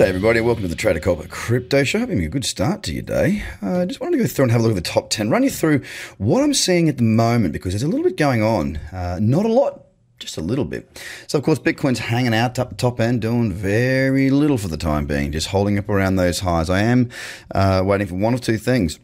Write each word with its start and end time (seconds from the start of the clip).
G'day 0.00 0.08
everybody, 0.08 0.40
welcome 0.40 0.62
to 0.62 0.68
the 0.68 0.74
Trader 0.74 0.98
Cobb 0.98 1.28
Crypto 1.28 1.84
Show. 1.84 1.98
Having 1.98 2.24
a 2.24 2.28
good 2.30 2.46
start 2.46 2.82
to 2.84 2.92
your 2.94 3.02
day. 3.02 3.44
I 3.60 3.66
uh, 3.66 3.84
just 3.84 4.00
wanted 4.00 4.16
to 4.16 4.22
go 4.22 4.26
through 4.26 4.44
and 4.44 4.52
have 4.52 4.62
a 4.62 4.64
look 4.64 4.74
at 4.74 4.82
the 4.82 4.90
top 4.90 5.10
10, 5.10 5.28
run 5.28 5.42
you 5.42 5.50
through 5.50 5.82
what 6.16 6.42
I'm 6.42 6.54
seeing 6.54 6.88
at 6.88 6.96
the 6.96 7.02
moment 7.02 7.52
because 7.52 7.74
there's 7.74 7.82
a 7.82 7.86
little 7.86 8.04
bit 8.04 8.16
going 8.16 8.42
on. 8.42 8.78
Uh, 8.94 9.18
not 9.20 9.44
a 9.44 9.52
lot, 9.52 9.84
just 10.18 10.38
a 10.38 10.40
little 10.40 10.64
bit. 10.64 10.88
So, 11.26 11.36
of 11.36 11.44
course, 11.44 11.58
Bitcoin's 11.58 11.98
hanging 11.98 12.32
out 12.32 12.58
up 12.58 12.70
the 12.70 12.76
top 12.76 12.98
end, 12.98 13.20
doing 13.20 13.52
very 13.52 14.30
little 14.30 14.56
for 14.56 14.68
the 14.68 14.78
time 14.78 15.04
being, 15.04 15.32
just 15.32 15.48
holding 15.48 15.76
up 15.76 15.90
around 15.90 16.16
those 16.16 16.40
highs. 16.40 16.70
I 16.70 16.80
am 16.80 17.10
uh, 17.54 17.82
waiting 17.84 18.06
for 18.06 18.14
one 18.14 18.32
of 18.32 18.40
two 18.40 18.56
things. 18.56 18.98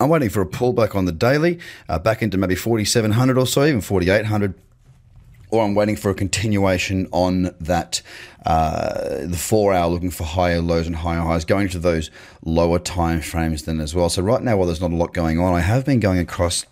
I'm 0.00 0.08
waiting 0.08 0.30
for 0.30 0.40
a 0.40 0.46
pullback 0.46 0.94
on 0.94 1.04
the 1.04 1.12
daily, 1.12 1.58
uh, 1.86 1.98
back 1.98 2.22
into 2.22 2.38
maybe 2.38 2.54
4,700 2.54 3.36
or 3.36 3.46
so, 3.46 3.62
even 3.66 3.82
4,800 3.82 4.54
or 5.50 5.64
I'm 5.64 5.74
waiting 5.74 5.96
for 5.96 6.10
a 6.10 6.14
continuation 6.14 7.08
on 7.12 7.54
that 7.60 8.02
uh, 8.46 9.26
the 9.26 9.36
four 9.36 9.74
hour 9.74 9.90
looking 9.90 10.10
for 10.10 10.24
higher 10.24 10.60
lows 10.60 10.86
and 10.86 10.96
higher 10.96 11.20
highs, 11.20 11.44
going 11.44 11.68
to 11.70 11.78
those 11.78 12.10
lower 12.44 12.78
time 12.78 13.20
frames 13.20 13.64
then 13.64 13.80
as 13.80 13.94
well. 13.94 14.08
So 14.08 14.22
right 14.22 14.42
now, 14.42 14.56
while 14.56 14.66
there's 14.66 14.80
not 14.80 14.92
a 14.92 14.96
lot 14.96 15.12
going 15.12 15.38
on, 15.38 15.54
I 15.54 15.60
have 15.60 15.84
been 15.84 16.00
going 16.00 16.18
across 16.18 16.64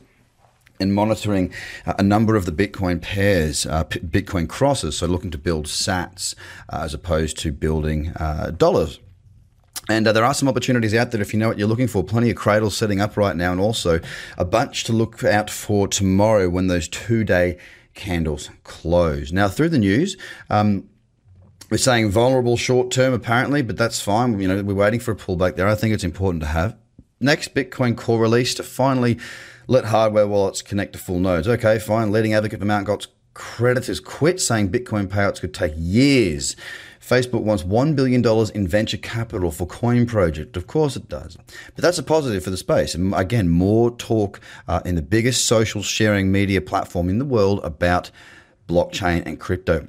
and 0.78 0.94
monitoring 0.94 1.52
a 1.86 2.02
number 2.02 2.36
of 2.36 2.44
the 2.44 2.52
Bitcoin 2.52 3.00
pairs, 3.00 3.66
uh, 3.66 3.84
Bitcoin 3.84 4.48
crosses, 4.48 4.98
so 4.98 5.06
looking 5.06 5.30
to 5.30 5.38
build 5.38 5.66
sats 5.66 6.34
uh, 6.68 6.82
as 6.82 6.94
opposed 6.94 7.38
to 7.38 7.52
building 7.52 8.08
uh, 8.16 8.50
dollars. 8.50 9.00
And 9.88 10.06
uh, 10.08 10.12
there 10.12 10.24
are 10.24 10.34
some 10.34 10.48
opportunities 10.48 10.94
out 10.94 11.12
there 11.12 11.20
if 11.20 11.32
you 11.32 11.38
know 11.38 11.48
what 11.48 11.58
you're 11.58 11.68
looking 11.68 11.86
for. 11.86 12.02
Plenty 12.02 12.30
of 12.30 12.36
cradles 12.36 12.76
setting 12.76 13.00
up 13.00 13.16
right 13.16 13.36
now, 13.36 13.52
and 13.52 13.60
also 13.60 14.00
a 14.36 14.44
bunch 14.44 14.84
to 14.84 14.92
look 14.92 15.22
out 15.22 15.48
for 15.48 15.86
tomorrow 15.86 16.48
when 16.48 16.66
those 16.66 16.88
two 16.88 17.22
day 17.24 17.58
candles 17.96 18.50
close. 18.62 19.32
Now, 19.32 19.48
through 19.48 19.70
the 19.70 19.78
news, 19.78 20.16
um, 20.48 20.88
we're 21.70 21.78
saying 21.78 22.10
vulnerable 22.10 22.56
short 22.56 22.92
term 22.92 23.12
apparently, 23.12 23.62
but 23.62 23.76
that's 23.76 24.00
fine. 24.00 24.38
You 24.38 24.46
know, 24.46 24.62
we're 24.62 24.74
waiting 24.74 25.00
for 25.00 25.10
a 25.10 25.16
pullback 25.16 25.56
there. 25.56 25.66
I 25.66 25.74
think 25.74 25.92
it's 25.92 26.04
important 26.04 26.42
to 26.42 26.48
have. 26.48 26.76
Next, 27.18 27.54
Bitcoin 27.54 27.96
core 27.96 28.20
release 28.20 28.54
to 28.54 28.62
finally 28.62 29.18
let 29.66 29.86
hardware 29.86 30.28
wallets 30.28 30.62
connect 30.62 30.92
to 30.92 30.98
full 30.98 31.18
nodes. 31.18 31.48
Okay, 31.48 31.78
fine. 31.78 32.12
Leading 32.12 32.34
advocate 32.34 32.60
for 32.60 32.66
Mt. 32.66 32.86
Gox 32.86 33.08
creditors 33.36 34.00
quit, 34.00 34.40
saying 34.40 34.70
Bitcoin 34.70 35.06
payouts 35.08 35.40
could 35.40 35.52
take 35.52 35.74
years. 35.76 36.56
Facebook 37.00 37.42
wants 37.42 37.62
$1 37.62 37.94
billion 37.94 38.24
in 38.54 38.66
venture 38.66 38.96
capital 38.96 39.50
for 39.50 39.66
Coin 39.66 40.06
Project. 40.06 40.56
Of 40.56 40.66
course 40.66 40.96
it 40.96 41.08
does. 41.08 41.36
But 41.74 41.82
that's 41.82 41.98
a 41.98 42.02
positive 42.02 42.42
for 42.42 42.50
the 42.50 42.56
space. 42.56 42.94
And 42.94 43.14
again, 43.14 43.48
more 43.48 43.94
talk 43.96 44.40
uh, 44.66 44.80
in 44.86 44.94
the 44.94 45.02
biggest 45.02 45.46
social 45.46 45.82
sharing 45.82 46.32
media 46.32 46.62
platform 46.62 47.10
in 47.10 47.18
the 47.18 47.24
world 47.26 47.60
about 47.62 48.10
blockchain 48.68 49.22
and 49.26 49.38
crypto. 49.38 49.86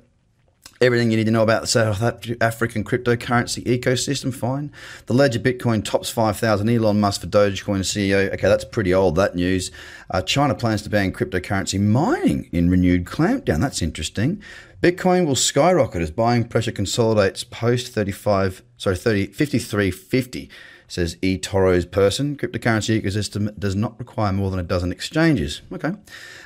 Everything 0.79 1.09
you 1.09 1.17
need 1.17 1.25
to 1.25 1.31
know 1.31 1.41
about 1.41 1.61
the 1.61 1.67
South 1.67 2.01
African 2.39 2.83
cryptocurrency 2.83 3.63
ecosystem, 3.63 4.31
fine. 4.33 4.71
The 5.07 5.13
ledger 5.13 5.39
Bitcoin 5.39 5.83
tops 5.83 6.09
5,000. 6.09 6.69
Elon 6.69 6.99
Musk 6.99 7.21
for 7.21 7.27
Dogecoin 7.27 7.79
CEO. 7.79 8.31
Okay, 8.33 8.47
that's 8.47 8.63
pretty 8.63 8.93
old, 8.93 9.15
that 9.15 9.35
news. 9.35 9.71
Uh, 10.11 10.21
China 10.21 10.53
plans 10.53 10.83
to 10.83 10.89
ban 10.89 11.11
cryptocurrency 11.11 11.79
mining 11.79 12.47
in 12.51 12.69
renewed 12.69 13.05
clampdown. 13.05 13.59
That's 13.59 13.81
interesting. 13.81 14.41
Bitcoin 14.81 15.25
will 15.25 15.35
skyrocket 15.35 16.03
as 16.03 16.11
buying 16.11 16.43
pressure 16.43 16.71
consolidates 16.71 17.43
post 17.43 17.91
35, 17.93 18.61
sorry, 18.77 18.95
30, 18.95 19.27
5350, 19.27 20.51
says 20.87 21.15
eToro's 21.17 21.87
person. 21.87 22.37
Cryptocurrency 22.37 23.01
ecosystem 23.01 23.57
does 23.57 23.75
not 23.75 23.97
require 23.97 24.31
more 24.31 24.51
than 24.51 24.59
a 24.59 24.63
dozen 24.63 24.91
exchanges. 24.91 25.63
Okay. 25.73 25.93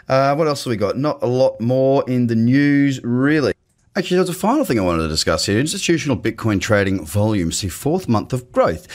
Uh, 0.07 0.35
what 0.35 0.47
else 0.47 0.63
have 0.63 0.71
we 0.71 0.77
got? 0.77 0.97
Not 0.97 1.21
a 1.21 1.27
lot 1.27 1.59
more 1.59 2.05
in 2.07 2.27
the 2.27 2.35
news, 2.35 3.03
really. 3.03 3.53
Actually, 3.93 4.17
there's 4.17 4.29
a 4.29 4.33
final 4.33 4.63
thing 4.63 4.79
I 4.79 4.83
wanted 4.83 5.03
to 5.03 5.09
discuss 5.09 5.47
here. 5.47 5.59
Institutional 5.59 6.15
Bitcoin 6.15 6.61
trading 6.61 7.05
volume 7.05 7.51
see 7.51 7.67
fourth 7.67 8.07
month 8.07 8.31
of 8.31 8.49
growth. 8.53 8.87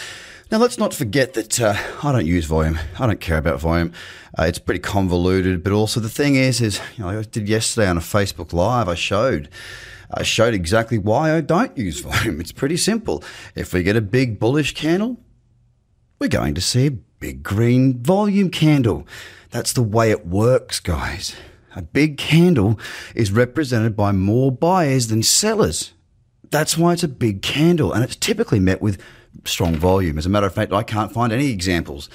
Now, 0.51 0.57
let's 0.57 0.79
not 0.79 0.95
forget 0.95 1.35
that 1.35 1.61
uh, 1.61 1.77
I 2.03 2.13
don't 2.13 2.25
use 2.25 2.47
volume. 2.47 2.79
I 2.99 3.07
don't 3.07 3.21
care 3.21 3.37
about 3.37 3.61
volume. 3.61 3.93
Uh, 4.39 4.45
it's 4.45 4.59
pretty 4.59 4.81
convoluted. 4.81 5.63
But 5.63 5.75
also, 5.75 6.01
the 6.01 6.09
thing 6.09 6.37
is, 6.37 6.63
is 6.63 6.81
you 6.97 7.05
know, 7.05 7.11
I 7.11 7.23
did 7.25 7.47
yesterday 7.47 7.89
on 7.89 7.99
a 7.99 8.01
Facebook 8.01 8.55
Live. 8.55 8.89
I 8.89 8.95
showed, 8.95 9.51
I 10.11 10.23
showed 10.23 10.55
exactly 10.55 10.97
why 10.97 11.37
I 11.37 11.43
don't 11.43 11.77
use 11.77 12.01
volume. 12.01 12.41
It's 12.41 12.53
pretty 12.53 12.79
simple. 12.79 13.23
If 13.55 13.75
we 13.75 13.83
get 13.83 13.97
a 13.97 14.01
big 14.01 14.39
bullish 14.39 14.73
candle, 14.73 15.19
we're 16.19 16.29
going 16.29 16.55
to 16.55 16.63
see 16.63 16.87
a 16.87 16.91
big 16.93 17.43
green 17.43 18.03
volume 18.03 18.49
candle. 18.49 19.07
That's 19.51 19.75
the 19.75 19.83
way 19.83 20.11
it 20.11 20.27
works, 20.27 20.81
guys. 20.81 21.37
A 21.77 21.83
big 21.83 22.17
candle 22.17 22.81
is 23.15 23.31
represented 23.31 23.95
by 23.95 24.11
more 24.11 24.51
buyers 24.51 25.09
than 25.09 25.23
sellers. 25.23 25.93
That's 26.51 26.79
why 26.79 26.95
it's 26.95 27.03
a 27.03 27.09
big 27.09 27.43
candle, 27.43 27.93
and 27.93 28.03
it's 28.03 28.17
typically 28.17 28.61
met 28.61 28.81
with 28.81 29.01
strong 29.45 29.77
volume. 29.77 30.17
As 30.17 30.25
a 30.25 30.31
matter 30.31 30.47
of 30.47 30.55
fact, 30.55 30.73
I 30.73 30.83
can't 30.83 31.13
find 31.13 31.33
any 31.33 31.51
examples 31.51 32.09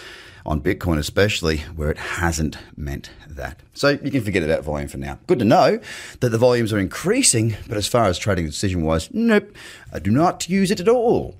on 0.45 0.61
Bitcoin, 0.61 0.97
especially 0.97 1.57
where 1.75 1.91
it 1.91 1.97
hasn't 1.97 2.57
meant 2.75 3.11
that. 3.29 3.59
So 3.73 3.89
you 3.89 4.09
can 4.09 4.23
forget 4.23 4.41
about 4.41 4.63
volume 4.63 4.87
for 4.87 4.97
now. 4.97 5.19
Good 5.27 5.39
to 5.39 5.45
know 5.45 5.79
that 6.21 6.29
the 6.29 6.37
volumes 6.39 6.73
are 6.73 6.79
increasing, 6.79 7.55
but 7.67 7.77
as 7.77 7.87
far 7.87 8.05
as 8.05 8.17
trading 8.17 8.47
decision 8.47 8.81
wise, 8.81 9.09
nope, 9.13 9.55
I 9.93 9.99
do 9.99 10.09
not 10.09 10.49
use 10.49 10.71
it 10.71 10.79
at 10.79 10.89
all. 10.89 11.35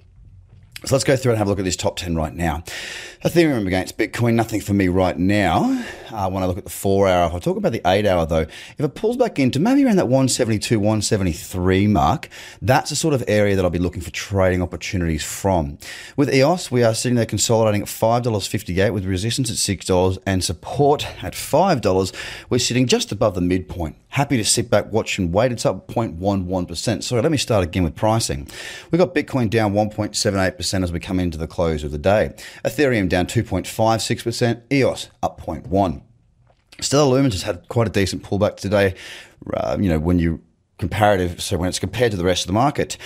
So 0.86 0.96
let's 0.96 1.04
go 1.04 1.16
through 1.16 1.32
and 1.32 1.38
have 1.38 1.48
a 1.48 1.50
look 1.50 1.60
at 1.60 1.66
this 1.66 1.76
top 1.76 1.98
10 1.98 2.16
right 2.16 2.34
now. 2.34 2.64
Ethereum 3.24 3.68
against 3.68 3.98
Bitcoin, 3.98 4.34
nothing 4.34 4.62
for 4.62 4.74
me 4.74 4.88
right 4.88 5.18
now. 5.18 5.84
Uh, 6.12 6.30
when 6.30 6.44
I 6.44 6.46
look 6.46 6.58
at 6.58 6.64
the 6.66 6.70
four 6.70 7.08
hour, 7.08 7.28
if 7.28 7.34
I 7.34 7.40
talk 7.40 7.58
about 7.58 7.72
the 7.72 7.82
eight 7.86 8.06
hour 8.06 8.26
though, 8.26 8.42
if 8.42 8.80
it 8.80 8.96
pulls 8.96 9.18
back 9.18 9.40
into 9.40 9.60
maybe 9.60 9.86
around 9.86 9.98
that 9.98 10.08
172, 10.08 10.80
173 10.80 11.88
mark, 11.88 12.30
that's 12.62 12.90
the 12.90 12.96
sort 12.96 13.14
of 13.14 13.24
area 13.28 13.56
that 13.56 13.64
I'll 13.64 13.72
be 13.72 13.80
looking 13.80 14.02
for 14.02 14.12
trading 14.12 14.62
opportunities 14.62 15.24
from. 15.24 15.78
With 16.18 16.34
EOS, 16.34 16.72
we 16.72 16.84
are 16.84 16.94
sitting 16.94 17.16
there 17.16 17.26
consolidating 17.26 17.82
at 17.82 17.88
$5.58 17.88 18.94
with 18.94 19.06
resistance 19.06 19.50
at 19.50 19.58
$6 19.58 20.18
and 20.26 20.44
support 20.44 21.24
at 21.24 21.34
$5. 21.34 22.16
We're 22.50 22.60
sitting 22.60 22.88
just 22.88 23.12
above 23.12 23.36
the 23.36 23.42
midpoint. 23.42 23.96
Happy 24.10 24.36
to 24.36 24.44
sit 24.44 24.70
back, 24.70 24.92
watch 24.92 25.18
and 25.18 25.34
wait. 25.34 25.54
It's 25.54 25.66
up 25.66 25.88
0.11%. 25.88 27.04
Sorry, 27.04 27.22
let 27.22 27.32
me 27.32 27.38
start 27.38 27.64
again 27.64 27.84
with 27.84 27.96
pricing. 27.96 28.46
We've 28.92 29.00
got 29.00 29.16
Bitcoin 29.16 29.50
down 29.50 29.74
1.78% 29.74 30.84
as 30.84 30.92
we 30.92 31.00
come 31.00 31.20
into 31.20 31.38
the 31.38 31.48
close 31.48 31.86
of 31.86 31.92
the 31.92 31.98
day. 31.98 32.34
Ethereum 32.66 33.08
down 33.08 33.26
2.56%, 33.26 34.64
EOS 34.72 35.10
up 35.24 35.40
0.1. 35.40 36.01
Stellar 36.82 37.16
Lumens 37.18 37.34
has 37.34 37.44
had 37.44 37.68
quite 37.70 37.88
a 37.88 37.92
decent 37.92 38.24
pullback 38.24 38.58
today. 38.58 38.96
Uh, 39.54 39.78
you 39.80 39.90
know, 39.90 40.00
when 40.00 40.20
you 40.20 40.42
comparative, 40.78 41.42
so 41.42 41.58
when 41.58 41.70
it's 41.70 41.80
compared 41.80 42.12
to 42.12 42.18
the 42.18 42.26
rest 42.26 42.44
of 42.44 42.48
the 42.48 42.54
market, 42.54 42.98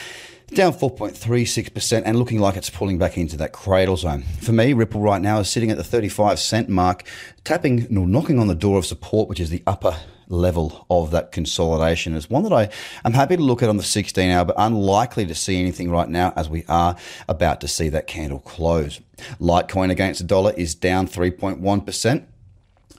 down 0.53 0.73
4.36% 0.73 2.03
and 2.05 2.17
looking 2.17 2.39
like 2.39 2.55
it's 2.55 2.69
pulling 2.69 2.97
back 2.97 3.17
into 3.17 3.35
that 3.37 3.51
cradle 3.51 3.97
zone. 3.97 4.23
For 4.41 4.53
me, 4.53 4.73
Ripple 4.73 5.01
right 5.01 5.21
now 5.21 5.39
is 5.39 5.49
sitting 5.49 5.71
at 5.71 5.77
the 5.77 5.83
35 5.83 6.39
cent 6.39 6.69
mark, 6.69 7.03
tapping, 7.43 7.85
or 7.97 8.07
knocking 8.07 8.39
on 8.39 8.47
the 8.47 8.55
door 8.55 8.77
of 8.77 8.85
support, 8.85 9.27
which 9.27 9.39
is 9.39 9.49
the 9.49 9.63
upper 9.67 9.97
level 10.27 10.85
of 10.89 11.11
that 11.11 11.31
consolidation. 11.31 12.15
It's 12.15 12.29
one 12.29 12.43
that 12.43 12.53
I 12.53 12.69
am 13.03 13.13
happy 13.13 13.37
to 13.37 13.43
look 13.43 13.61
at 13.61 13.69
on 13.69 13.77
the 13.77 13.83
16 13.83 14.29
hour, 14.29 14.45
but 14.45 14.55
unlikely 14.57 15.25
to 15.25 15.35
see 15.35 15.59
anything 15.59 15.91
right 15.91 16.09
now 16.09 16.33
as 16.35 16.49
we 16.49 16.63
are 16.67 16.95
about 17.27 17.61
to 17.61 17.67
see 17.67 17.89
that 17.89 18.07
candle 18.07 18.39
close. 18.39 19.01
Litecoin 19.39 19.91
against 19.91 20.21
the 20.21 20.27
dollar 20.27 20.53
is 20.53 20.75
down 20.75 21.07
3.1%. 21.07 22.25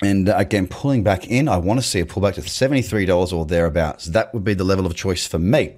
And 0.02 0.28
again, 0.28 0.66
pulling 0.66 1.02
back 1.02 1.28
in, 1.28 1.48
I 1.48 1.56
want 1.56 1.81
to 1.81 1.87
see 1.87 2.00
a 2.00 2.06
pullback 2.06 2.34
to 2.34 2.43
$73 2.43 3.32
or 3.32 3.46
thereabouts. 3.46 4.06
That 4.06 4.32
would 4.34 4.44
be 4.44 4.54
the 4.54 4.64
level 4.64 4.87
of 4.87 4.94
choice 4.94 5.26
for 5.26 5.38
me. 5.38 5.76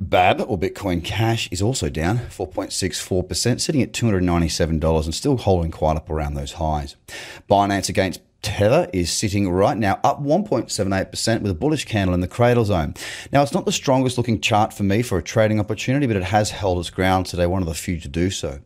BAB 0.00 0.44
or 0.48 0.58
Bitcoin 0.58 1.04
Cash 1.04 1.48
is 1.52 1.62
also 1.62 1.88
down 1.88 2.18
4.64%, 2.18 3.60
sitting 3.60 3.82
at 3.82 3.92
$297 3.92 5.04
and 5.04 5.14
still 5.14 5.36
holding 5.36 5.70
quite 5.70 5.96
up 5.96 6.10
around 6.10 6.34
those 6.34 6.52
highs. 6.54 6.96
Binance 7.48 7.88
against 7.88 8.20
Tether 8.42 8.90
is 8.92 9.10
sitting 9.10 9.48
right 9.50 9.76
now 9.76 10.00
up 10.02 10.20
1.78% 10.20 11.42
with 11.42 11.50
a 11.52 11.54
bullish 11.54 11.84
candle 11.84 12.12
in 12.12 12.20
the 12.20 12.28
cradle 12.28 12.64
zone. 12.64 12.94
Now, 13.32 13.42
it's 13.42 13.54
not 13.54 13.66
the 13.66 13.72
strongest 13.72 14.18
looking 14.18 14.40
chart 14.40 14.72
for 14.72 14.82
me 14.82 15.00
for 15.02 15.16
a 15.16 15.22
trading 15.22 15.60
opportunity, 15.60 16.08
but 16.08 16.16
it 16.16 16.24
has 16.24 16.50
held 16.50 16.80
its 16.80 16.90
ground 16.90 17.26
today, 17.26 17.46
one 17.46 17.62
of 17.62 17.68
the 17.68 17.74
few 17.74 18.00
to 18.00 18.08
do 18.08 18.30
so. 18.30 18.58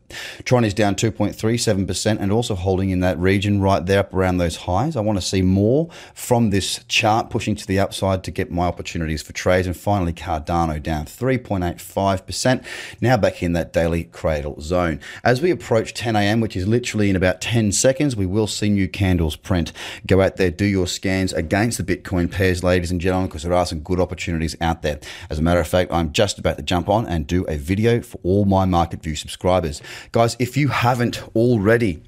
Tron 0.43 0.65
is 0.65 0.73
down 0.73 0.95
2.37% 0.95 2.19
and 2.19 2.31
also 2.31 2.55
holding 2.55 2.89
in 2.89 3.01
that 3.01 3.19
region 3.19 3.61
right 3.61 3.85
there 3.85 3.99
up 3.99 4.13
around 4.13 4.37
those 4.37 4.55
highs. 4.57 4.95
I 4.95 5.01
want 5.01 5.19
to 5.19 5.25
see 5.25 5.43
more 5.43 5.89
from 6.15 6.49
this 6.49 6.83
chart 6.87 7.29
pushing 7.29 7.55
to 7.55 7.67
the 7.67 7.79
upside 7.79 8.23
to 8.23 8.31
get 8.31 8.51
my 8.51 8.65
opportunities 8.65 9.21
for 9.21 9.33
trades. 9.33 9.67
And 9.67 9.77
finally, 9.77 10.13
Cardano 10.13 10.81
down 10.81 11.05
3.85%, 11.05 12.65
now 12.99 13.15
back 13.15 13.43
in 13.43 13.53
that 13.53 13.73
daily 13.73 14.05
cradle 14.05 14.59
zone. 14.59 14.99
As 15.23 15.39
we 15.39 15.51
approach 15.51 15.93
10 15.93 16.15
a.m., 16.15 16.41
which 16.41 16.55
is 16.55 16.67
literally 16.67 17.11
in 17.11 17.15
about 17.15 17.41
10 17.41 17.71
seconds, 17.71 18.15
we 18.15 18.25
will 18.25 18.47
see 18.47 18.69
new 18.69 18.87
candles 18.87 19.35
print. 19.35 19.66
Go 20.05 20.21
out 20.21 20.37
there, 20.37 20.51
do 20.51 20.65
your 20.65 20.87
scans 20.87 21.33
against 21.33 21.77
the 21.77 21.83
Bitcoin 21.83 22.31
pairs, 22.31 22.63
ladies 22.63 22.91
and 22.91 23.01
gentlemen, 23.01 23.27
because 23.27 23.43
there 23.43 23.53
are 23.53 23.65
some 23.65 23.79
good 23.79 23.99
opportunities 23.99 24.55
out 24.61 24.81
there. 24.81 24.99
As 25.29 25.39
a 25.39 25.41
matter 25.41 25.59
of 25.59 25.67
fact, 25.67 25.91
I'm 25.91 26.11
just 26.11 26.39
about 26.39 26.57
to 26.57 26.63
jump 26.63 26.89
on 26.89 27.05
and 27.07 27.27
do 27.27 27.43
a 27.45 27.57
video 27.57 28.01
for 28.01 28.19
all 28.23 28.45
my 28.45 28.65
Market 28.65 29.01
View 29.01 29.15
subscribers. 29.15 29.81
Guys, 30.11 30.35
if 30.39 30.57
you 30.57 30.69
haven't 30.69 31.23
already, 31.35 32.01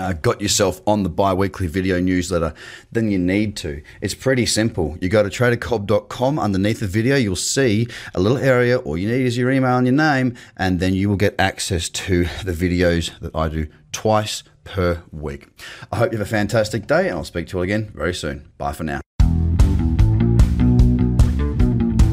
uh, 0.00 0.12
got 0.14 0.40
yourself 0.40 0.80
on 0.86 1.02
the 1.02 1.08
bi-weekly 1.08 1.66
video 1.66 2.00
newsletter, 2.00 2.54
then 2.90 3.10
you 3.10 3.18
need 3.18 3.56
to. 3.58 3.82
It's 4.00 4.14
pretty 4.14 4.46
simple. 4.46 4.96
You 5.00 5.08
go 5.08 5.22
to 5.22 5.28
tradercobb.com 5.28 6.38
Underneath 6.38 6.80
the 6.80 6.86
video, 6.86 7.16
you'll 7.16 7.36
see 7.36 7.86
a 8.14 8.20
little 8.20 8.38
area. 8.38 8.78
All 8.78 8.96
you 8.96 9.08
need 9.08 9.26
is 9.26 9.36
your 9.36 9.50
email 9.50 9.76
and 9.76 9.86
your 9.86 9.96
name, 9.96 10.36
and 10.56 10.80
then 10.80 10.94
you 10.94 11.08
will 11.08 11.16
get 11.16 11.34
access 11.38 11.88
to 11.90 12.24
the 12.44 12.52
videos 12.52 13.18
that 13.20 13.34
I 13.34 13.48
do 13.48 13.68
twice 13.92 14.42
per 14.64 15.02
week. 15.12 15.48
I 15.92 15.96
hope 15.96 16.12
you 16.12 16.18
have 16.18 16.26
a 16.26 16.30
fantastic 16.30 16.86
day, 16.86 17.08
and 17.08 17.18
I'll 17.18 17.24
speak 17.24 17.48
to 17.48 17.52
you 17.52 17.58
all 17.58 17.64
again 17.64 17.92
very 17.94 18.14
soon. 18.14 18.50
Bye 18.58 18.72
for 18.72 18.84
now. 18.84 19.00